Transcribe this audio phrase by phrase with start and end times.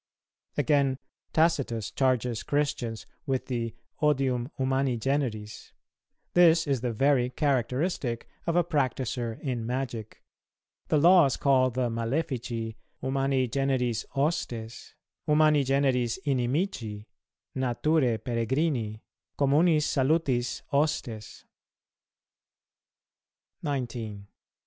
[0.53, 0.97] "[230:3] Again,
[1.31, 5.73] Tacitus charges Christians with the "odium humani generis:"
[6.33, 10.23] this is the very characteristic of a practiser in magic;
[10.87, 14.95] the Laws call the Malefici, "humani generis hostes,"
[15.27, 17.05] "humani generis inimici,"
[17.55, 19.01] "naturæ peregrini,"
[19.37, 21.45] "communis salutis hostes."[230:4]
[23.61, 24.27] 19.